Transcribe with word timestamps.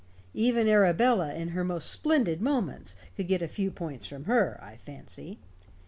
Even 0.33 0.67
Arabella, 0.67 1.31
in 1.35 1.49
her 1.49 1.63
most 1.63 1.91
splendid 1.91 2.41
moments, 2.41 2.95
could 3.15 3.27
get 3.27 3.43
a 3.43 3.47
few 3.47 3.69
points 3.69 4.07
from 4.07 4.23
her, 4.23 4.59
I 4.59 4.77
fancy. 4.77 5.37